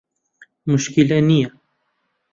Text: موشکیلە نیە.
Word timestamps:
موشکیلە 0.67 1.19
نیە. 1.29 1.49